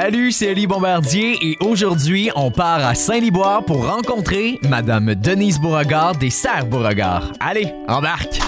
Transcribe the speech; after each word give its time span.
Salut, 0.00 0.30
c'est 0.30 0.52
Elie 0.52 0.68
Bombardier 0.68 1.36
et 1.42 1.56
aujourd'hui, 1.58 2.30
on 2.36 2.52
part 2.52 2.86
à 2.86 2.94
Saint-Liboire 2.94 3.64
pour 3.64 3.84
rencontrer 3.84 4.60
Madame 4.68 5.16
Denise 5.16 5.58
Beauregard 5.58 6.14
des 6.14 6.30
Serres 6.30 6.66
Beauregard. 6.66 7.32
Allez, 7.40 7.74
embarque! 7.88 8.38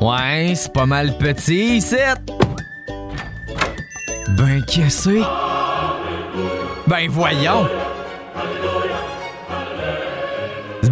Ouais, 0.00 0.52
c'est 0.54 0.72
pas 0.72 0.86
mal 0.86 1.18
petit 1.18 1.78
ici. 1.78 1.96
Ben, 4.38 4.64
qu'est-ce 4.68 5.08
que 5.08 5.20
c'est? 5.20 5.28
Ben, 6.86 7.08
voyons! 7.10 7.66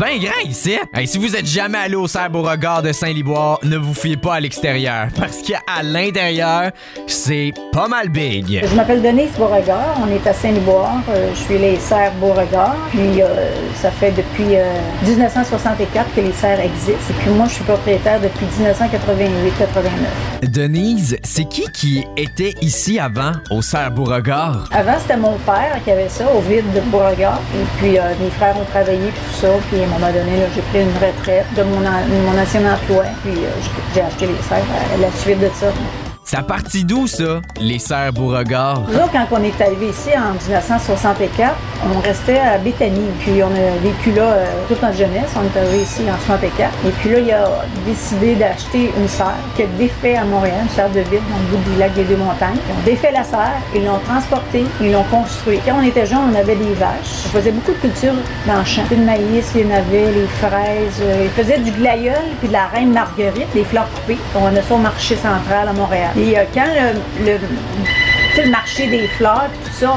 Bien 0.01 0.19
grand 0.19 0.49
ici. 0.49 0.79
Hey, 0.95 1.07
si 1.07 1.19
vous 1.19 1.37
êtes 1.37 1.47
jamais 1.47 1.77
allé 1.77 1.95
au 1.95 2.09
Cerf 2.09 2.31
Beauregard 2.31 2.81
de 2.81 2.91
Saint-Liboire, 2.91 3.59
ne 3.63 3.77
vous 3.77 3.93
fiez 3.93 4.17
pas 4.17 4.37
à 4.37 4.41
l'extérieur 4.41 5.09
parce 5.15 5.43
qu'à 5.43 5.83
l'intérieur, 5.83 6.71
c'est 7.07 7.53
pas 7.71 7.87
mal 7.87 8.09
big. 8.09 8.65
Je 8.65 8.75
m'appelle 8.75 9.03
Denise 9.03 9.33
Beauregard, 9.37 9.99
on 10.03 10.11
est 10.11 10.27
à 10.27 10.33
Saint-Liboire, 10.33 11.03
euh, 11.11 11.29
je 11.35 11.41
suis 11.41 11.59
les 11.59 11.77
serres 11.77 12.15
Beauregard, 12.19 12.77
puis 12.89 13.21
euh, 13.21 13.51
ça 13.75 13.91
fait 13.91 14.13
depuis 14.13 14.57
euh, 14.57 14.65
1964 15.05 16.15
que 16.15 16.23
les 16.23 16.33
serres 16.33 16.61
existent, 16.61 17.11
et 17.11 17.23
puis 17.23 17.31
moi 17.33 17.47
je 17.47 17.57
suis 17.57 17.65
propriétaire 17.65 18.21
depuis 18.21 18.47
1988-89. 18.47 20.49
Denise, 20.49 21.19
c'est 21.25 21.45
qui 21.45 21.67
qui 21.75 22.07
était 22.17 22.55
ici 22.63 22.99
avant 22.99 23.33
au 23.51 23.61
Cerf 23.61 23.91
Beauregard? 23.91 24.67
Avant 24.73 24.99
c'était 24.99 25.19
mon 25.19 25.37
père 25.45 25.79
qui 25.85 25.91
avait 25.91 26.09
ça, 26.09 26.25
au 26.35 26.41
vide 26.41 26.73
de 26.75 26.81
Beauregard, 26.91 27.43
et 27.55 27.67
puis 27.79 27.99
euh, 27.99 28.15
mes 28.19 28.31
frères 28.31 28.57
ont 28.59 28.65
travaillé 28.65 28.99
puis 28.99 29.21
tout 29.31 29.41
ça, 29.43 29.49
puis 29.71 29.90
moment 29.91 30.13
donné 30.13 30.33
j'ai 30.55 30.63
pris 30.63 30.81
une 30.83 30.95
retraite 30.95 31.47
de 31.57 31.63
mon, 31.63 31.81
mon 31.81 32.41
ancien 32.43 32.61
emploi, 32.73 33.05
puis 33.23 33.35
euh, 33.45 33.51
j'ai- 33.95 34.01
acheté 34.03 34.27
les 34.27 34.43
serres 34.49 34.65
à 34.95 34.97
la 35.01 35.11
suite 35.13 35.41
de 35.41 35.51
ça. 35.55 35.67
Ça 36.31 36.43
partit 36.43 36.85
d'où 36.85 37.09
ça, 37.09 37.41
les 37.61 37.81
Serres 37.81 38.13
Beauregard? 38.13 38.83
Nous 38.83 38.99
quand 39.13 39.27
on 39.33 39.43
est 39.43 39.61
arrivé 39.61 39.89
ici 39.89 40.11
en 40.17 40.33
1964, 40.35 41.57
on 41.93 41.99
restait 41.99 42.39
à 42.39 42.57
Béthanie. 42.59 43.11
Puis 43.19 43.43
on 43.43 43.49
a 43.49 43.79
vécu 43.83 44.13
là 44.13 44.23
euh, 44.23 44.47
toute 44.69 44.81
notre 44.81 44.97
jeunesse. 44.97 45.31
On 45.35 45.43
est 45.43 45.61
arrivé 45.61 45.83
ici 45.83 46.03
en 46.09 46.25
64. 46.25 46.71
Et 46.87 46.91
puis 46.91 47.11
là, 47.11 47.19
il 47.19 47.33
a 47.33 47.49
décidé 47.85 48.37
d'acheter 48.37 48.93
une 48.97 49.09
serre 49.09 49.35
qui 49.57 49.63
a 49.65 49.67
défait 49.77 50.15
à 50.15 50.25
Montréal, 50.25 50.55
une 50.63 50.69
serre 50.69 50.91
de 50.91 51.01
ville 51.01 51.23
dans 51.29 51.39
le 51.51 51.57
bout 51.57 51.71
du 51.71 51.77
lac 51.81 51.93
des 51.95 52.05
Deux-Montagnes. 52.05 52.59
Ils 52.69 52.73
ont 52.79 52.85
défait 52.85 53.11
la 53.11 53.25
serre, 53.25 53.59
ils 53.75 53.85
l'ont 53.85 53.99
transportée, 54.07 54.67
ils 54.81 54.93
l'ont 54.93 55.03
construite. 55.11 55.63
Quand 55.67 55.81
on 55.81 55.83
était 55.83 56.07
jeunes, 56.07 56.31
on 56.33 56.39
avait 56.39 56.55
des 56.55 56.75
vaches. 56.75 57.27
On 57.27 57.31
faisait 57.31 57.51
beaucoup 57.51 57.73
de 57.73 57.79
culture 57.89 58.15
dans 58.47 58.59
le 58.59 58.65
champ. 58.65 58.83
Le 58.89 58.99
maïs, 58.99 59.53
les 59.57 59.65
navets, 59.65 60.13
les 60.13 60.29
fraises. 60.39 61.01
Euh, 61.03 61.25
Ils 61.25 61.31
faisaient 61.43 61.59
du 61.59 61.73
glaïeul 61.73 62.23
puis 62.39 62.47
de 62.47 62.53
la 62.53 62.67
reine 62.67 62.93
marguerite, 62.93 63.53
des 63.53 63.65
fleurs 63.65 63.89
coupées. 63.97 64.19
On 64.37 64.47
a 64.55 64.63
ça 64.63 64.75
au 64.75 64.79
marché 64.79 65.17
central 65.17 65.69
à 65.69 65.73
Montréal. 65.73 66.11
Et 66.21 66.39
euh, 66.39 66.43
quand 66.53 66.67
le, 67.25 68.51
marché 68.51 68.87
des 68.89 69.07
fleurs 69.09 69.49
puis 69.53 69.71
tout 69.71 69.77
ça 69.79 69.95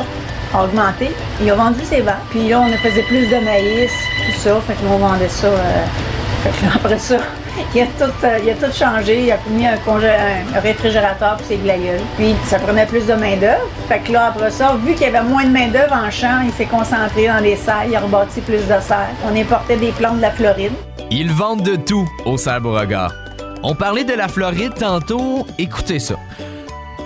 a 0.53 0.63
augmenté, 0.63 1.11
il 1.41 1.49
a 1.52 1.55
vendu 1.55 1.79
ses 1.83 2.02
ventes. 2.02 2.16
Puis 2.29 2.47
là, 2.47 2.61
on 2.61 2.71
faisait 2.77 3.02
plus 3.03 3.27
de 3.27 3.38
maïs, 3.43 3.91
tout 4.25 4.39
ça. 4.39 4.61
Fait 4.66 4.73
que 4.73 4.83
là, 4.83 4.91
on 4.94 4.97
vendait 4.97 5.27
ça. 5.27 5.47
euh, 5.47 5.83
fait 6.44 6.49
que 6.49 6.66
là, 6.66 6.71
après 6.75 6.97
ça, 6.97 7.17
il 7.75 7.81
a 7.81 7.85
tout, 7.85 8.13
euh, 8.23 8.39
il 8.41 8.49
a 8.49 8.53
tout 8.53 8.73
changé. 8.73 9.23
Il 9.25 9.31
a 9.31 9.38
mis 9.49 9.67
un, 9.67 9.77
réfrigérateur 10.61 11.35
pour 11.38 11.45
ses 11.45 11.57
glaïeuls. 11.57 11.99
Puis 12.17 12.35
ça 12.45 12.57
prenait 12.57 12.85
plus 12.85 13.05
de 13.05 13.13
main-d'œuvre. 13.13 13.67
Fait 13.89 13.99
que 13.99 14.13
là, 14.13 14.27
après 14.27 14.51
ça, 14.51 14.77
vu 14.81 14.94
qu'il 14.94 15.03
y 15.03 15.16
avait 15.16 15.27
moins 15.27 15.44
de 15.44 15.51
main-d'œuvre 15.51 15.94
en 15.94 16.09
champ, 16.09 16.41
il 16.45 16.53
s'est 16.53 16.66
concentré 16.66 17.27
dans 17.27 17.44
les 17.44 17.57
serres. 17.57 17.85
Il 17.89 17.95
a 17.97 17.99
rebâti 17.99 18.39
plus 18.39 18.66
de 18.66 18.79
serres. 18.81 19.11
On 19.29 19.35
importait 19.35 19.77
des 19.77 19.91
plantes 19.91 20.17
de 20.17 20.21
la 20.21 20.31
Floride. 20.31 20.73
Ils 21.11 21.31
vendent 21.31 21.63
de 21.63 21.75
tout 21.75 22.07
au 22.25 22.38
Beauregard. 22.61 23.22
On 23.66 23.75
parlait 23.75 24.03
de 24.03 24.14
la 24.14 24.28
Floride 24.28 24.73
tantôt, 24.78 25.47
écoutez 25.58 26.00
ça. 26.00 26.16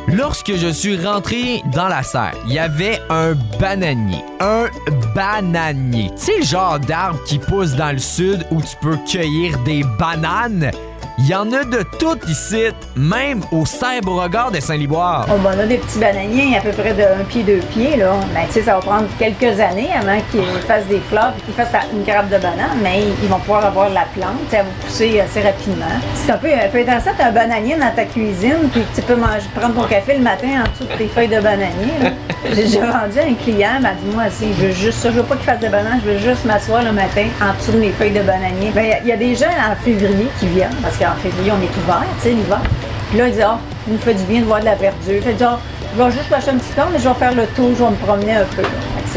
Lorsque 0.07 0.55
je 0.55 0.69
suis 0.69 0.97
rentré 1.05 1.61
dans 1.71 1.87
la 1.87 2.01
serre, 2.01 2.33
il 2.47 2.53
y 2.53 2.59
avait 2.59 2.99
un 3.11 3.35
bananier. 3.59 4.23
Un 4.39 4.65
bananier. 5.13 6.09
Tu 6.17 6.25
sais, 6.25 6.37
le 6.39 6.45
genre 6.45 6.79
d'arbre 6.79 7.19
qui 7.25 7.37
pousse 7.37 7.75
dans 7.75 7.91
le 7.91 7.99
sud 7.99 8.43
où 8.49 8.59
tu 8.59 8.75
peux 8.81 8.97
cueillir 9.07 9.59
des 9.59 9.83
bananes? 9.99 10.71
Il 11.19 11.27
y 11.27 11.35
en 11.35 11.51
a 11.51 11.63
de 11.63 11.83
tout 11.99 12.17
ici, 12.27 12.65
même 12.95 13.41
au 13.51 13.65
Cerf 13.65 14.01
Beauregard 14.03 14.51
de 14.51 14.59
Saint-Liboire. 14.59 15.25
Oh, 15.29 15.37
ben, 15.43 15.51
on 15.57 15.59
a 15.59 15.65
des 15.65 15.77
petits 15.77 15.99
bananiers 15.99 16.57
à 16.57 16.61
peu 16.61 16.69
près 16.69 16.93
de 16.93 17.01
un 17.01 17.23
pied, 17.27 17.43
deux 17.43 17.59
pieds. 17.73 17.97
Là. 17.97 18.13
Ben, 18.33 18.41
tu 18.47 18.53
sais, 18.53 18.61
ça 18.61 18.75
va 18.75 18.79
prendre 18.79 19.07
quelques 19.17 19.59
années 19.59 19.89
avant 19.99 20.19
qu'ils 20.31 20.61
fassent 20.67 20.85
des 20.87 20.99
fleurs 20.99 21.33
et 21.37 21.41
qu'ils 21.41 21.53
fassent 21.55 21.73
une 21.91 22.03
grappe 22.03 22.29
de 22.29 22.37
banane, 22.37 22.77
mais 22.81 23.03
ils 23.21 23.27
vont 23.27 23.39
pouvoir 23.39 23.65
avoir 23.65 23.89
la 23.89 24.05
plante. 24.15 24.37
Ça 24.51 24.57
va 24.57 24.69
pousser 24.85 25.19
assez 25.19 25.41
rapidement. 25.41 25.85
C'est 26.15 26.31
un 26.31 26.37
peu, 26.37 26.53
un 26.53 26.69
peu 26.71 26.79
intéressant, 26.79 27.11
tu 27.17 27.23
as 27.23 27.27
un 27.27 27.31
bananier 27.31 27.75
dans 27.75 27.91
ta 27.95 28.05
cuisine, 28.05 28.69
puis 28.71 28.83
tu 28.95 29.01
peux 29.01 29.15
manger, 29.15 29.47
prendre 29.55 29.75
ton 29.75 29.87
café 29.87 30.17
le 30.17 30.23
matin 30.23 30.63
en 30.65 30.71
dessous 30.71 30.91
de 30.91 30.97
tes 30.97 31.07
feuilles 31.07 31.27
de 31.27 31.41
bananier. 31.41 32.13
J'ai 32.45 32.63
déjà 32.63 32.85
vendu 32.85 33.19
à 33.19 33.23
un 33.23 33.33
client, 33.33 33.71
il 33.77 33.81
m'a 33.81 33.93
dit 33.93 34.13
Moi, 34.13 34.23
si, 34.29 34.53
je 34.53 34.67
veux 34.67 34.71
juste 34.71 34.99
ça, 34.99 35.09
je 35.09 35.15
veux 35.15 35.23
pas 35.23 35.35
qu'il 35.35 35.45
fasse 35.45 35.59
de 35.59 35.67
bananes, 35.67 35.99
je 36.05 36.11
veux 36.11 36.19
juste 36.19 36.45
m'asseoir 36.45 36.83
le 36.83 36.91
matin 36.91 37.25
en 37.41 37.57
dessous 37.57 37.71
de 37.71 37.79
mes 37.79 37.89
feuilles 37.89 38.11
de 38.11 38.21
bananier. 38.21 38.71
Ben, 38.73 38.85
il 39.01 39.07
y 39.07 39.07
il 39.07 39.11
y, 39.11 39.13
a 39.13 39.17
des 39.17 39.35
gens 39.35 39.45
en 39.45 39.73
février 39.85 40.27
qui 40.37 40.47
viennent, 40.47 40.75
parce 40.87 40.97
qu'en 40.99 41.21
février, 41.21 41.51
on 41.51 41.61
est 41.61 41.83
ouvert, 41.83 42.03
tu 42.17 42.23
sais, 42.23 42.29
l'hiver. 42.29 42.61
Puis 43.09 43.17
là, 43.17 43.27
il 43.27 43.33
dit, 43.33 43.41
ah, 43.41 43.59
il 43.87 43.93
nous 43.93 43.99
fait 43.99 44.13
du 44.13 44.23
bien 44.23 44.39
de 44.39 44.45
voir 44.45 44.61
de 44.61 44.65
la 44.65 44.75
verdure. 44.75 45.21
Fait 45.21 45.33
dit, 45.33 45.43
ah, 45.43 45.59
je 45.93 46.01
vais 46.01 46.11
juste 46.11 46.31
acheter 46.31 46.51
un 46.51 46.57
petit 46.57 46.73
temps, 46.73 46.87
mais 46.91 46.99
je 46.99 47.09
vais 47.09 47.15
faire 47.15 47.35
le 47.35 47.45
tour, 47.47 47.71
je 47.77 47.83
vais 47.83 47.89
me 47.89 47.95
promener 47.97 48.35
un 48.37 48.45
peu. 48.55 48.63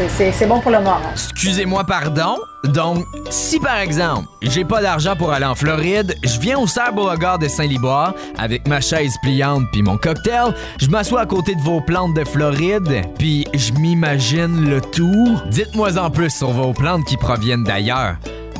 C'est- 0.09 0.47
bon 0.47 0.59
pour 0.59 0.71
le 0.71 0.79
moral. 0.81 1.01
Excusez-moi, 1.13 1.83
pardon. 1.85 2.35
Donc, 2.63 3.05
si 3.29 3.59
par 3.59 3.77
exemple, 3.77 4.27
j'ai 4.41 4.65
pas 4.65 4.81
d'argent 4.81 5.15
pour 5.15 5.31
aller 5.31 5.45
en 5.45 5.55
Floride, 5.55 6.15
je 6.23 6.39
viens 6.39 6.57
au 6.57 6.67
Cerf 6.67 6.93
Beauregard 6.93 7.39
de 7.39 7.47
Saint-Liboire 7.47 8.13
avec 8.37 8.67
ma 8.67 8.81
chaise 8.81 9.13
pliante 9.21 9.63
puis 9.71 9.81
mon 9.81 9.97
cocktail, 9.97 10.53
je 10.79 10.87
m'assois 10.87 11.21
à 11.21 11.25
côté 11.25 11.55
de 11.55 11.61
vos 11.61 11.81
plantes 11.81 12.15
de 12.15 12.23
Floride, 12.25 13.03
puis 13.17 13.45
je 13.53 13.73
m'imagine 13.73 14.69
le 14.69 14.81
tour. 14.81 15.41
Dites-moi 15.49 15.97
en 15.97 16.09
plus 16.09 16.29
sur 16.31 16.51
vos 16.51 16.73
plantes 16.73 17.05
qui 17.05 17.17
proviennent 17.17 17.63
d'ailleurs. 17.63 18.15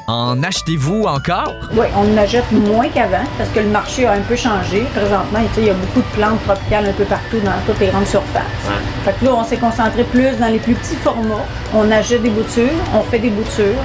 En 0.07 0.41
achetez-vous 0.43 1.03
encore? 1.03 1.53
Oui, 1.73 1.85
on 1.95 2.13
en 2.13 2.17
achète 2.17 2.51
moins 2.51 2.89
qu'avant 2.89 3.23
parce 3.37 3.49
que 3.51 3.59
le 3.59 3.67
marché 3.67 4.05
a 4.05 4.13
un 4.13 4.21
peu 4.21 4.35
changé. 4.35 4.81
Présentement, 4.93 5.39
il 5.57 5.65
y 5.65 5.69
a 5.69 5.73
beaucoup 5.73 6.01
de 6.01 6.15
plantes 6.15 6.43
tropicales 6.43 6.87
un 6.87 6.93
peu 6.93 7.05
partout 7.05 7.39
dans 7.43 7.51
toutes 7.65 7.79
les 7.79 7.87
grandes 7.87 8.07
surfaces. 8.07 8.43
Fait 9.05 9.13
que 9.19 9.25
là, 9.25 9.31
on 9.35 9.43
s'est 9.43 9.57
concentré 9.57 10.03
plus 10.03 10.37
dans 10.39 10.47
les 10.47 10.59
plus 10.59 10.73
petits 10.73 10.95
formats. 10.95 11.45
On 11.73 11.89
achète 11.91 12.23
des 12.23 12.29
boutures, 12.29 12.69
on 12.95 13.01
fait 13.03 13.19
des 13.19 13.29
boutures. 13.29 13.81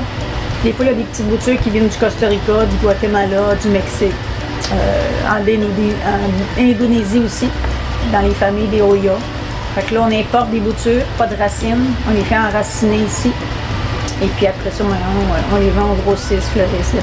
Des 0.65 0.72
fois, 0.72 0.87
il 0.87 0.88
y 0.88 0.94
a 0.94 0.94
des 0.94 1.05
petites 1.05 1.28
boutures 1.28 1.60
qui 1.60 1.71
viennent 1.71 1.88
du 1.88 1.97
Costa 1.97 2.28
Rica, 2.28 2.65
du 2.65 2.76
Guatemala, 2.76 3.55
du 3.62 3.69
Mexique, 3.69 4.12
euh, 4.72 5.31
en, 5.31 5.43
Indonésie, 5.43 5.94
en 6.05 6.60
Indonésie 6.60 7.19
aussi, 7.21 7.49
dans 8.12 8.21
les 8.21 8.34
familles 8.34 8.69
des 8.69 8.81
Oya. 8.81 9.12
Fait 9.75 9.82
que 9.82 9.94
là, 9.94 10.09
on 10.09 10.12
importe 10.12 10.50
des 10.50 10.60
boutures, 10.60 11.05
pas 11.19 11.26
de 11.26 11.37
racines. 11.37 11.84
On 12.09 12.15
les 12.15 12.25
fait 12.25 12.38
enraciner 12.38 12.97
ici. 12.97 13.31
Et 14.22 14.28
puis 14.28 14.47
après 14.47 14.71
ça, 14.71 14.82
on, 14.84 15.54
on 15.54 15.59
les 15.59 15.71
vend 15.71 15.93
au 15.93 15.94
grossiste, 15.97 16.49
fleuriste. 16.49 16.94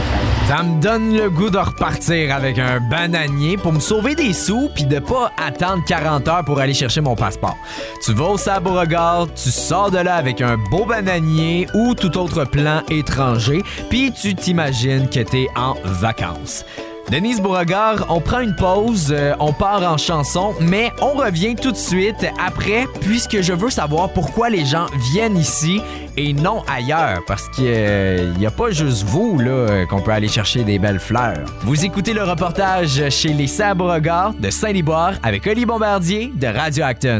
Ça 0.47 0.63
me 0.63 0.81
donne 0.81 1.16
le 1.16 1.29
goût 1.29 1.51
de 1.51 1.59
repartir 1.59 2.35
avec 2.35 2.57
un 2.57 2.79
bananier 2.79 3.56
pour 3.56 3.72
me 3.72 3.79
sauver 3.79 4.16
des 4.16 4.34
sous 4.34 4.69
puis 4.74 4.85
de 4.85 4.97
pas 5.00 5.31
attendre 5.38 5.84
40 5.88 6.28
heures 6.28 6.44
pour 6.44 6.59
aller 6.59 6.73
chercher 6.73 7.02
mon 7.02 7.16
passeport. 7.16 7.57
Tu 8.03 8.13
vas 8.13 8.29
au 8.29 8.38
Cerf 8.38 8.62
Beauregard, 8.62 9.28
tu 9.35 9.52
sors 9.52 9.91
de 9.91 10.00
là 10.00 10.16
avec 10.16 10.41
un 10.41 10.57
beau 10.72 10.85
bananier 10.85 11.68
ou 11.75 11.94
tout 11.94 12.18
autre 12.18 12.46
plan 12.46 12.81
étranger, 12.90 13.62
puis 13.90 14.12
tu 14.12 14.34
t'imagines 14.34 15.07
que 15.07 15.19
t'es 15.19 15.47
en 15.56 15.75
vacances. 15.84 16.66
Denise 17.09 17.41
Beauregard, 17.41 18.06
on 18.09 18.22
prend 18.22 18.40
une 18.40 18.56
pause, 18.56 19.09
euh, 19.12 19.36
on 19.40 19.53
part 19.53 19.84
en 19.84 19.97
chanson, 19.97 20.53
mais 20.62 20.91
on 21.02 21.14
revient 21.14 21.56
tout 21.56 21.72
de 21.72 21.78
suite 21.78 22.25
après, 22.44 22.86
puisque 23.02 23.41
je 23.41 23.53
veux 23.53 23.69
savoir 23.69 24.09
pourquoi 24.09 24.50
les 24.50 24.66
gens 24.66 24.88
viennent 25.12 25.38
ici 25.38 25.81
et 26.16 26.34
non 26.34 26.64
ailleurs, 26.68 27.19
parce 27.28 27.50
qu'il 27.50 28.34
n'y 28.40 28.46
a 28.46 28.52
pas 28.52 28.72
juste 28.72 29.03
vous 29.03 29.38
là 29.38 29.52
euh, 29.52 29.86
qu'on 29.86 30.02
peut 30.02 30.11
aller 30.11 30.28
chercher 30.28 30.64
des 30.64 30.79
belles 30.79 31.00
fleurs. 31.00 31.46
Vous 31.61 31.84
écoutez 31.85 32.14
le 32.14 32.23
reportage 32.23 33.09
chez 33.09 33.34
les 33.34 33.47
Serres 33.47 33.76
Beauregard 33.76 34.34
de 34.34 34.50
Saint-Liboire 34.50 35.14
avec 35.23 35.46
Oli 35.46 35.66
Bombardier 35.66 36.32
de 36.34 36.47
Radio 36.47 36.85
Acton. 36.85 37.20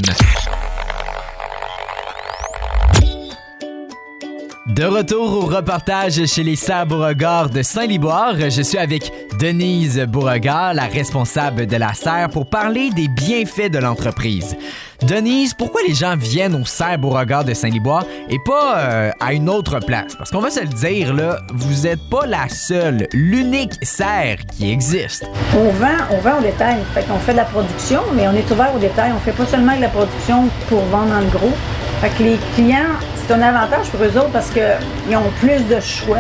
De 4.76 4.86
retour 4.86 5.32
au 5.34 5.46
reportage 5.46 6.26
chez 6.26 6.42
les 6.42 6.56
Serres 6.56 6.88
Beauregard 6.88 7.52
de 7.52 7.62
Saint-Liboire, 7.62 8.34
je 8.50 8.64
suis 8.64 8.80
avec 8.80 9.12
Denise 9.40 10.00
Beauregard, 10.00 10.74
la 10.74 10.86
responsable 10.86 11.68
de 11.68 11.78
la 11.78 11.94
serre, 11.94 12.30
pour 12.30 12.50
parler 12.50 12.90
des 12.90 13.08
bienfaits 13.08 13.70
de 13.70 13.78
l'entreprise. 13.78 14.56
Denise, 15.04 15.54
pourquoi 15.54 15.82
les 15.88 15.94
gens 15.94 16.16
viennent 16.18 16.56
au 16.56 16.66
Serre 16.66 16.98
Beauregard 16.98 17.44
de 17.44 17.54
Saint-Liboire 17.54 18.04
et 18.32 18.40
pas 18.44 18.78
euh, 18.80 19.12
à 19.20 19.34
une 19.34 19.48
autre 19.48 19.78
place? 19.78 20.16
Parce 20.16 20.32
qu'on 20.32 20.42
va 20.42 20.50
se 20.50 20.62
le 20.62 20.66
dire, 20.66 21.16
vous 21.54 21.86
êtes 21.86 22.02
pas 22.10 22.26
la 22.26 22.50
seule, 22.50 23.08
l'unique 23.14 23.74
serre 23.84 24.38
qui 24.58 24.72
existe. 24.72 25.30
On 25.56 25.70
vend, 25.70 25.98
on 26.10 26.18
vend 26.18 26.40
au 26.40 26.42
détail. 26.42 26.78
Fait 26.96 27.04
qu'on 27.04 27.20
fait 27.20 27.34
de 27.34 27.38
la 27.38 27.46
production, 27.46 28.02
mais 28.16 28.28
on 28.28 28.34
est 28.34 28.50
ouvert 28.50 28.74
au 28.76 28.80
détail. 28.80 29.12
On 29.16 29.20
fait 29.20 29.34
pas 29.34 29.46
seulement 29.46 29.76
de 29.76 29.82
la 29.82 29.90
production 29.90 30.50
pour 30.68 30.82
vendre 30.86 31.14
le 31.20 31.28
gros. 31.28 31.54
Fait 32.02 32.10
que 32.10 32.24
les 32.24 32.38
clients 32.56 32.98
c'est 33.26 33.34
un 33.34 33.42
avantage 33.42 33.90
pour 33.90 34.04
eux 34.04 34.18
autres 34.18 34.32
parce 34.32 34.50
qu'ils 34.50 35.16
ont 35.16 35.32
plus 35.40 35.66
de 35.68 35.80
choix 35.80 36.20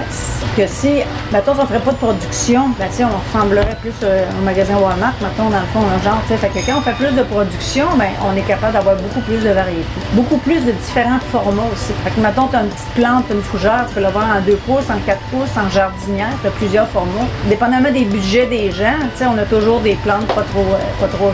que 0.55 0.67
si, 0.67 1.01
mettons, 1.31 1.51
on 1.51 1.63
ne 1.63 1.67
ferait 1.67 1.79
pas 1.79 1.91
de 1.91 1.97
production, 1.97 2.69
ben, 2.79 2.87
on 3.01 3.37
ressemblerait 3.37 3.77
plus 3.81 3.93
euh, 4.03 4.23
au 4.39 4.43
magasin 4.43 4.75
Walmart, 4.75 5.13
mettons, 5.21 5.49
dans 5.49 5.59
le 5.59 5.65
fond, 5.73 5.81
un 5.81 6.01
genre, 6.03 6.21
fait 6.27 6.47
que 6.47 6.65
quand 6.65 6.77
on 6.77 6.81
fait 6.81 6.93
plus 6.93 7.13
de 7.15 7.23
production, 7.23 7.85
ben, 7.97 8.09
on 8.23 8.37
est 8.37 8.47
capable 8.47 8.73
d'avoir 8.73 8.95
beaucoup 8.95 9.21
plus 9.21 9.37
de 9.37 9.49
variétés. 9.49 9.83
Beaucoup 10.13 10.37
plus 10.37 10.61
de 10.63 10.71
différents 10.71 11.19
formats 11.31 11.67
aussi. 11.73 11.93
Fait 12.03 12.11
que, 12.11 12.19
mettons, 12.19 12.47
tu 12.47 12.55
as 12.55 12.61
une 12.61 12.69
petite 12.69 12.93
plante, 12.95 13.25
une 13.31 13.41
fougère, 13.41 13.85
tu 13.87 13.95
peux 13.95 14.01
l'avoir 14.01 14.25
en 14.37 14.41
2 14.41 14.53
pouces, 14.67 14.89
en 14.89 14.99
4 15.05 15.19
pouces, 15.31 15.57
en 15.57 15.69
jardinière, 15.69 16.33
tu 16.41 16.47
as 16.47 16.51
plusieurs 16.51 16.87
formats. 16.89 17.27
Dépendamment 17.49 17.91
des 17.91 18.05
budgets 18.05 18.45
des 18.45 18.71
gens, 18.71 18.99
on 19.21 19.37
a 19.37 19.45
toujours 19.45 19.79
des 19.79 19.95
plantes 19.95 20.27
pas 20.27 20.43
trop, 20.43 20.61
euh, 20.61 21.01
pas 21.01 21.07
trop 21.07 21.31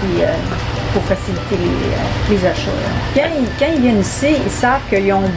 puis 0.00 0.22
euh, 0.22 0.26
pour 0.92 1.02
faciliter 1.04 1.56
les, 1.56 2.36
euh, 2.36 2.50
achats. 2.50 2.70
Quand 3.14 3.66
ils, 3.74 3.80
viennent 3.80 4.00
ici, 4.00 4.34
ils 4.44 4.50
savent 4.50 4.80
qu'ils 4.88 5.12
ont 5.12 5.30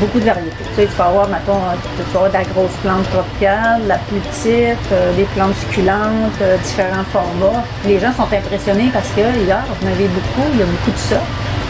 beaucoup 0.00 0.18
de 0.18 0.24
variétés. 0.24 0.64
Tu, 0.74 0.82
sais, 0.82 0.86
tu 0.86 0.92
peux 0.92 1.02
avoir, 1.02 1.28
mettons, 1.28 1.60
tu 1.96 2.02
peux 2.02 2.18
avoir 2.18 2.30
de 2.30 2.36
la 2.36 2.44
grosse 2.44 2.76
plante 2.82 3.08
tropicale, 3.10 3.82
la 3.86 3.98
plus 3.98 4.18
petite, 4.18 4.90
des 5.16 5.24
plantes 5.34 5.54
succulentes, 5.56 6.40
différents 6.64 7.04
formats. 7.12 7.64
Les 7.86 7.98
gens 7.98 8.12
sont 8.12 8.28
impressionnés 8.32 8.90
parce 8.92 9.08
que, 9.10 9.22
là, 9.48 9.62
vous 9.66 9.86
en 9.86 9.90
avez 9.90 10.08
beaucoup, 10.08 10.48
il 10.52 10.60
y 10.60 10.62
a 10.62 10.66
beaucoup 10.66 10.90
de 10.90 10.98
ça 10.98 11.20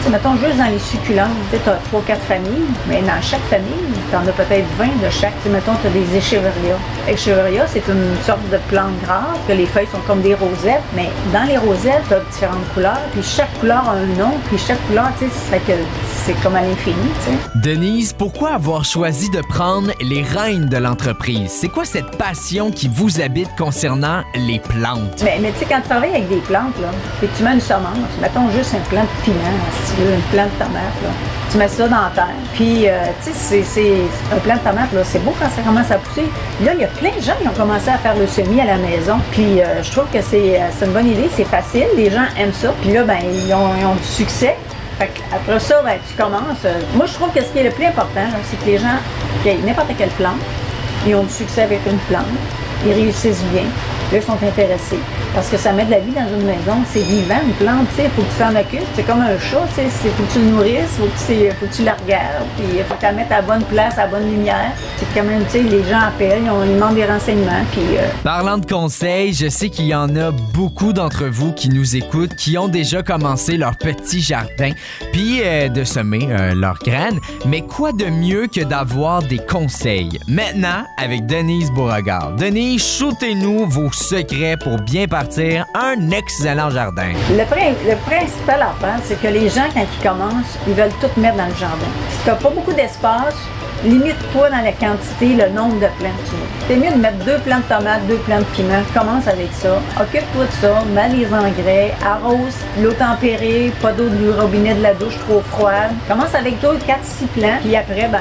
mettons 0.09 0.35
juste 0.37 0.57
dans 0.57 0.71
les 0.71 0.79
succulentes, 0.79 1.29
tu 1.51 1.69
as 1.69 1.73
trois, 1.87 2.01
quatre 2.05 2.21
familles, 2.23 2.67
mais 2.87 3.01
dans 3.01 3.21
chaque 3.21 3.43
famille, 3.49 3.87
tu 4.09 4.15
en 4.15 4.27
as 4.27 4.31
peut-être 4.31 4.65
20 4.77 4.85
de 5.03 5.09
chaque. 5.09 5.33
mettons, 5.51 5.73
tu 5.81 5.87
as 5.87 5.89
des 5.89 6.15
écheverias. 6.15 6.79
Écheveria, 7.07 7.65
c'est 7.67 7.87
une 7.87 8.15
sorte 8.23 8.47
de 8.49 8.57
plante 8.69 8.99
grave, 9.03 9.37
que 9.47 9.53
les 9.53 9.65
feuilles 9.65 9.87
sont 9.91 10.01
comme 10.07 10.21
des 10.21 10.35
rosettes, 10.35 10.83
mais 10.95 11.09
dans 11.33 11.43
les 11.43 11.57
rosettes, 11.57 12.03
tu 12.07 12.13
as 12.13 12.19
différentes 12.19 12.67
couleurs, 12.73 13.01
puis 13.11 13.23
chaque 13.23 13.53
couleur 13.59 13.83
a 13.89 13.93
un 13.93 14.05
nom, 14.17 14.33
puis 14.47 14.57
chaque 14.57 14.85
couleur, 14.87 15.09
tu 15.19 15.25
sais, 15.25 15.59
que 15.59 15.73
c'est 16.25 16.33
comme 16.41 16.55
à 16.55 16.61
l'infini, 16.61 16.95
tu 17.23 17.31
sais. 17.31 17.37
Denise, 17.55 18.13
pourquoi 18.13 18.51
avoir 18.51 18.83
choisi 18.83 19.29
de 19.29 19.41
prendre 19.41 19.91
les 20.01 20.23
rênes 20.23 20.67
de 20.67 20.77
l'entreprise? 20.77 21.51
C'est 21.51 21.69
quoi 21.69 21.85
cette 21.85 22.17
passion 22.17 22.71
qui 22.71 22.87
vous 22.87 23.21
habite 23.21 23.49
concernant 23.57 24.23
les 24.35 24.59
plantes? 24.59 25.21
Mais, 25.23 25.37
mais 25.41 25.51
tu 25.51 25.59
sais, 25.59 25.65
quand 25.69 25.81
tu 25.81 25.89
travailles 25.89 26.11
avec 26.15 26.29
des 26.29 26.37
plantes, 26.37 26.77
là, 26.81 26.89
tu 27.19 27.43
mets 27.43 27.53
une 27.53 27.61
semence, 27.61 27.97
mettons 28.21 28.49
juste 28.51 28.75
un 28.75 28.89
plant 28.89 29.03
de 29.03 29.23
piment, 29.23 29.37
une 29.99 30.21
plante 30.31 30.51
de 30.53 30.65
tomate, 30.65 31.01
là. 31.03 31.09
Tu 31.49 31.57
mets 31.57 31.67
ça 31.69 31.87
dans 31.87 32.01
la 32.01 32.11
terre. 32.13 32.35
Puis, 32.55 32.89
euh, 32.89 33.05
tu 33.23 33.31
sais, 33.31 33.63
c'est 33.63 34.35
un 34.35 34.39
plant 34.39 34.55
de 34.55 34.69
tomate, 34.69 34.91
là, 34.93 35.01
c'est 35.03 35.23
beau 35.23 35.33
quand 35.39 35.49
ça 35.49 35.61
commence 35.61 35.89
à 35.91 35.95
pousser. 35.97 36.25
Là, 36.63 36.73
il 36.73 36.81
y 36.81 36.83
a 36.83 36.87
plein 36.87 37.15
de 37.15 37.21
gens 37.21 37.35
qui 37.41 37.47
ont 37.47 37.53
commencé 37.53 37.89
à 37.89 37.97
faire 37.97 38.15
le 38.17 38.27
semis 38.27 38.59
à 38.59 38.65
la 38.65 38.77
maison. 38.77 39.17
Puis, 39.31 39.61
euh, 39.61 39.81
je 39.81 39.91
trouve 39.91 40.07
que 40.11 40.21
c'est 40.21 40.59
une 40.83 40.91
bonne 40.91 41.07
idée, 41.07 41.29
c'est 41.33 41.45
facile, 41.45 41.87
les 41.95 42.09
gens 42.09 42.25
aiment 42.37 42.53
ça. 42.53 42.73
Puis 42.81 42.91
là, 42.91 43.03
ben, 43.03 43.19
ils 43.23 43.53
ont, 43.53 43.69
ils 43.79 43.85
ont 43.85 43.95
du 43.95 44.03
succès. 44.03 44.55
Après 44.99 45.59
ça, 45.59 45.81
ben, 45.83 45.99
tu 46.07 46.15
commences. 46.15 46.65
Euh, 46.65 46.79
moi, 46.95 47.05
je 47.05 47.13
trouve 47.13 47.31
que 47.31 47.41
ce 47.41 47.51
qui 47.51 47.59
est 47.59 47.63
le 47.63 47.71
plus 47.71 47.85
important, 47.85 48.27
c'est 48.49 48.59
que 48.59 48.65
les 48.65 48.77
gens, 48.77 48.97
qui 49.43 49.55
n'importe 49.63 49.89
quelle 49.97 50.09
plante, 50.09 50.39
ils 51.05 51.15
ont 51.15 51.23
du 51.23 51.33
succès 51.33 51.63
avec 51.63 51.79
une 51.85 51.99
plante, 51.99 52.25
ils 52.85 52.93
réussissent 52.93 53.43
bien, 53.53 53.63
ils 54.11 54.21
sont 54.21 54.37
intéressés. 54.43 54.99
Parce 55.33 55.49
que 55.49 55.57
ça 55.57 55.71
met 55.71 55.85
de 55.85 55.91
la 55.91 55.99
vie 55.99 56.11
dans 56.11 56.27
une 56.27 56.45
maison. 56.45 56.77
C'est 56.91 57.01
vivant, 57.01 57.39
une 57.45 57.53
plante, 57.53 57.87
sais, 57.95 58.09
faut 58.15 58.21
que 58.21 58.27
tu 58.27 58.39
t'en 58.39 58.59
occupes. 58.59 58.87
C'est 58.95 59.03
comme 59.03 59.21
un 59.21 59.37
chat, 59.39 59.65
tu 59.75 59.81
sais, 59.81 60.09
faut 60.09 60.23
que 60.23 60.33
tu 60.33 60.39
le 60.39 60.45
nourrisses, 60.45 60.97
faut 60.97 61.05
faut 61.07 61.65
que 61.65 61.73
tu 61.73 61.83
la 61.83 61.93
regardes, 61.93 62.45
puis 62.57 62.65
il 62.77 62.83
faut 62.83 62.93
que 62.95 62.99
tu 62.99 63.05
la 63.05 63.11
mettes 63.11 63.31
à 63.31 63.41
bonne 63.41 63.63
place, 63.63 63.97
à 63.97 64.07
bonne 64.07 64.29
lumière. 64.29 64.71
C'est 64.97 65.05
quand 65.13 65.25
même, 65.25 65.43
tu 65.45 65.51
sais, 65.51 65.63
les 65.63 65.83
gens 65.83 65.99
appellent, 66.07 66.43
ils, 66.43 66.49
ont, 66.49 66.63
ils 66.63 66.75
demandent 66.75 66.95
des 66.95 67.05
renseignements, 67.05 67.63
puis... 67.71 67.97
Euh, 67.97 68.07
Parlant 68.23 68.57
de 68.57 68.65
conseils, 68.65 69.33
je 69.33 69.47
sais 69.47 69.69
qu'il 69.69 69.85
y 69.85 69.95
en 69.95 70.15
a 70.15 70.31
beaucoup 70.31 70.93
d'entre 70.93 71.25
vous 71.25 71.51
qui 71.51 71.69
nous 71.69 71.95
écoutent, 71.95 72.35
qui 72.35 72.57
ont 72.57 72.67
déjà 72.67 73.03
commencé 73.03 73.57
leur 73.57 73.77
petit 73.77 74.21
jardin, 74.21 74.71
puis 75.11 75.41
euh, 75.43 75.69
de 75.69 75.83
semer 75.83 76.27
euh, 76.31 76.53
leurs 76.53 76.79
graines. 76.79 77.19
Mais 77.45 77.61
quoi 77.61 77.91
de 77.91 78.05
mieux 78.05 78.47
que 78.47 78.61
d'avoir 78.61 79.21
des 79.23 79.39
conseils? 79.39 80.19
Maintenant, 80.27 80.83
avec 80.97 81.25
Denise 81.25 81.71
Beauregard. 81.71 82.33
Denise, 82.33 82.83
shootez-nous 82.83 83.67
vos 83.69 83.91
secrets 83.91 84.57
pour 84.57 84.77
bien 84.77 85.07
un 85.73 86.11
excellent 86.11 86.69
jardin. 86.69 87.13
Le, 87.31 87.37
le 87.89 87.95
principal 88.05 88.61
affaire, 88.61 88.99
c'est 89.03 89.19
que 89.21 89.27
les 89.27 89.49
gens, 89.49 89.67
quand 89.73 89.81
ils 89.81 90.07
commencent, 90.07 90.57
ils 90.67 90.73
veulent 90.73 90.91
tout 91.01 91.19
mettre 91.19 91.37
dans 91.37 91.47
le 91.47 91.55
jardin. 91.55 91.87
Si 92.11 92.23
tu 92.23 92.29
n'as 92.29 92.35
pas 92.35 92.49
beaucoup 92.49 92.73
d'espace, 92.73 93.35
limite-toi 93.83 94.49
dans 94.49 94.63
la 94.63 94.71
quantité, 94.71 95.35
le 95.35 95.49
nombre 95.49 95.75
de 95.75 95.87
plantes 95.99 96.17
que 96.23 96.29
tu 96.29 96.35
mets. 96.35 96.67
C'est 96.67 96.75
mieux 96.75 96.95
de 96.95 97.01
mettre 97.01 97.17
deux 97.25 97.37
plantes 97.39 97.63
de 97.69 97.75
tomates, 97.75 98.07
deux 98.07 98.17
plantes 98.17 98.39
de 98.41 98.55
piment. 98.55 98.83
Commence 98.93 99.27
avec 99.27 99.49
ça. 99.53 99.79
Occupe-toi 99.99 100.45
de 100.45 100.51
ça. 100.61 100.83
Mets 100.93 101.09
les 101.09 101.25
engrais. 101.27 101.93
Arrose 102.05 102.57
l'eau 102.81 102.93
tempérée. 102.93 103.71
Pas 103.81 103.93
d'eau 103.93 104.09
du 104.09 104.29
robinet 104.29 104.75
de 104.75 104.83
la 104.83 104.93
douche 104.93 105.17
trop 105.27 105.41
froide. 105.41 105.91
Commence 106.07 106.33
avec 106.35 106.59
toi 106.59 106.73
4-6 106.75 107.27
plants. 107.39 107.57
Puis 107.63 107.75
après, 107.75 108.07
ben, 108.11 108.19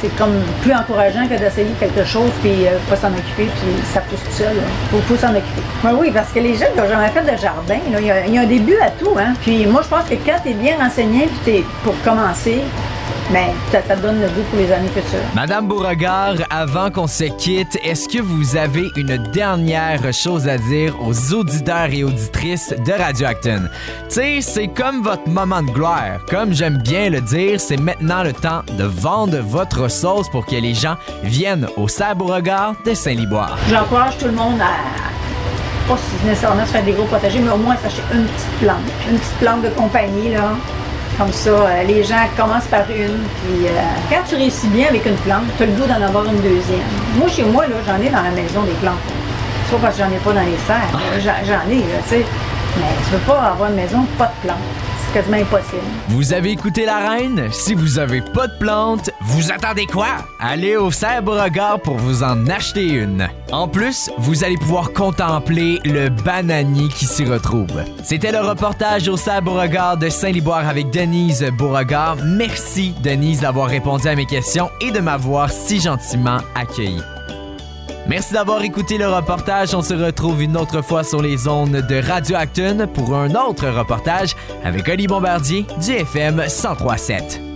c'est 0.00 0.14
comme 0.16 0.34
plus 0.62 0.72
encourageant 0.72 1.26
que 1.26 1.38
d'essayer 1.38 1.70
quelque 1.78 2.04
chose 2.04 2.30
puis 2.42 2.66
euh, 2.66 2.78
pas 2.88 2.96
s'en 2.96 3.08
occuper 3.08 3.48
puis 3.56 3.72
ça 3.92 4.00
pousse 4.00 4.22
tout 4.24 4.32
seul. 4.32 4.56
Faut, 4.90 4.98
faut 4.98 5.16
s'en 5.16 5.30
occuper. 5.30 5.62
Oui, 5.98 6.10
parce 6.12 6.30
que 6.32 6.40
les 6.40 6.54
gens 6.54 6.66
qui 6.72 6.78
n'ont 6.80 6.88
jamais 6.88 7.08
fait 7.08 7.22
de 7.22 7.36
jardin, 7.36 7.76
il 7.86 8.06
y, 8.06 8.38
a 8.38 8.40
un 8.40 8.46
début 8.46 8.76
à 8.78 8.90
tout. 8.90 9.16
Hein? 9.18 9.34
Puis 9.42 9.66
moi, 9.66 9.82
je 9.82 9.88
pense 9.88 10.04
que 10.04 10.14
quand 10.14 10.36
tu 10.42 10.50
es 10.50 10.54
bien 10.54 10.76
renseigné 10.78 11.26
puis 11.26 11.38
t'es 11.44 11.64
pour 11.82 11.94
commencer, 12.02 12.62
mais 13.30 13.52
ça, 13.70 13.96
donne 13.96 14.20
le 14.20 14.28
goût 14.28 14.42
pour 14.50 14.58
les 14.58 14.70
années 14.72 14.88
futures. 14.88 15.18
Madame 15.34 15.68
Beauregard, 15.68 16.36
avant 16.50 16.90
qu'on 16.90 17.06
se 17.06 17.24
quitte, 17.24 17.78
est-ce 17.82 18.08
que 18.08 18.20
vous 18.20 18.56
avez 18.56 18.90
une 18.96 19.16
dernière 19.32 20.12
chose 20.12 20.46
à 20.48 20.58
dire 20.58 20.94
aux 21.00 21.32
auditeurs 21.32 21.88
et 21.92 22.04
auditrices 22.04 22.74
de 22.86 22.92
Radio 22.92 23.26
Acton? 23.26 23.62
Tu 24.08 24.14
sais, 24.14 24.40
c'est 24.40 24.68
comme 24.68 25.02
votre 25.02 25.28
moment 25.28 25.62
de 25.62 25.70
gloire. 25.70 26.18
Comme 26.28 26.52
j'aime 26.52 26.78
bien 26.78 27.10
le 27.10 27.20
dire, 27.20 27.60
c'est 27.60 27.78
maintenant 27.78 28.22
le 28.22 28.32
temps 28.32 28.62
de 28.78 28.84
vendre 28.84 29.38
votre 29.38 29.88
sauce 29.88 30.28
pour 30.28 30.46
que 30.46 30.56
les 30.56 30.74
gens 30.74 30.96
viennent 31.22 31.66
au 31.76 31.88
Serre 31.88 32.16
Beauregard 32.16 32.74
de 32.84 32.94
Saint-Liboire. 32.94 33.56
J'encourage 33.68 34.18
tout 34.18 34.26
le 34.26 34.32
monde 34.32 34.60
à 34.60 35.14
pas 35.88 35.98
nécessairement 36.24 36.64
se 36.64 36.72
faire 36.72 36.84
des 36.84 36.92
gros 36.92 37.04
potagers, 37.04 37.40
mais 37.40 37.50
au 37.50 37.58
moins 37.58 37.76
s'acheter 37.76 38.02
une 38.14 38.24
petite 38.24 38.58
plante. 38.60 38.76
Une 39.10 39.18
petite 39.18 39.38
plante 39.38 39.62
de 39.62 39.68
compagnie, 39.68 40.32
là, 40.32 40.52
comme 41.18 41.32
ça, 41.32 41.50
euh, 41.50 41.82
les 41.84 42.02
gens 42.02 42.26
commencent 42.36 42.66
par 42.66 42.88
une, 42.90 43.22
puis 43.42 43.66
euh, 43.66 43.80
quand 44.10 44.22
tu 44.28 44.34
réussis 44.36 44.68
bien 44.68 44.88
avec 44.88 45.06
une 45.06 45.16
plante, 45.16 45.44
tu 45.56 45.62
as 45.62 45.66
le 45.66 45.72
goût 45.72 45.86
d'en 45.86 46.02
avoir 46.02 46.24
une 46.24 46.40
deuxième. 46.40 46.86
Moi, 47.16 47.28
chez 47.28 47.44
moi, 47.44 47.66
là, 47.66 47.76
j'en 47.86 48.00
ai 48.02 48.10
dans 48.10 48.22
la 48.22 48.30
maison 48.30 48.62
des 48.62 48.72
plantes. 48.82 48.98
C'est 49.66 49.76
pas 49.76 49.82
parce 49.82 49.96
que 49.96 50.02
j'en 50.02 50.10
ai 50.10 50.18
pas 50.18 50.32
dans 50.32 50.42
les 50.42 50.58
serres, 50.66 51.44
j'en 51.46 51.70
ai, 51.70 51.80
tu 51.80 52.08
sais. 52.08 52.24
Mais 52.76 52.90
tu 53.06 53.12
veux 53.12 53.20
pas 53.20 53.40
avoir 53.52 53.70
une 53.70 53.76
maison 53.76 54.04
pas 54.18 54.26
de 54.26 54.48
plantes 54.48 54.83
Vous 56.08 56.32
avez 56.32 56.50
écouté 56.50 56.84
la 56.84 57.10
reine? 57.10 57.48
Si 57.52 57.74
vous 57.74 57.98
avez 58.00 58.20
pas 58.20 58.48
de 58.48 58.58
plantes, 58.58 59.10
vous 59.22 59.52
attendez 59.52 59.86
quoi? 59.86 60.08
Allez 60.40 60.76
au 60.76 60.90
Serre 60.90 61.22
Beauregard 61.22 61.80
pour 61.80 61.96
vous 61.96 62.24
en 62.24 62.48
acheter 62.48 62.88
une. 62.88 63.28
En 63.52 63.68
plus, 63.68 64.10
vous 64.18 64.42
allez 64.42 64.56
pouvoir 64.56 64.92
contempler 64.92 65.78
le 65.84 66.08
bananier 66.08 66.88
qui 66.88 67.06
s'y 67.06 67.24
retrouve. 67.24 67.84
C'était 68.02 68.32
le 68.32 68.40
reportage 68.40 69.08
au 69.08 69.16
Serre 69.16 69.42
Beauregard 69.42 69.98
de 69.98 70.08
Saint-Liboire 70.08 70.68
avec 70.68 70.90
Denise 70.90 71.44
Beauregard. 71.56 72.16
Merci 72.24 72.92
Denise 73.00 73.42
d'avoir 73.42 73.68
répondu 73.68 74.08
à 74.08 74.16
mes 74.16 74.26
questions 74.26 74.68
et 74.80 74.90
de 74.90 74.98
m'avoir 74.98 75.50
si 75.50 75.80
gentiment 75.80 76.38
accueilli. 76.56 77.00
Merci 78.06 78.34
d'avoir 78.34 78.62
écouté 78.62 78.98
le 78.98 79.08
reportage. 79.08 79.74
On 79.74 79.82
se 79.82 79.94
retrouve 79.94 80.42
une 80.42 80.56
autre 80.56 80.82
fois 80.82 81.04
sur 81.04 81.22
les 81.22 81.48
ondes 81.48 81.70
de 81.88 82.06
Radio 82.06 82.36
Acton 82.36 82.86
pour 82.92 83.14
un 83.16 83.34
autre 83.34 83.66
reportage 83.68 84.36
avec 84.62 84.88
Oli 84.88 85.06
Bombardier 85.06 85.66
du 85.80 85.92
FM 85.92 86.36
1037. 86.36 87.53